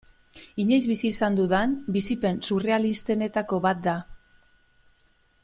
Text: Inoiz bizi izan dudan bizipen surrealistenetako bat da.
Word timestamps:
Inoiz 0.61 0.79
bizi 0.91 1.03
izan 1.09 1.37
dudan 1.39 1.75
bizipen 1.97 2.41
surrealistenetako 2.47 3.61
bat 3.67 3.85
da. 3.91 3.97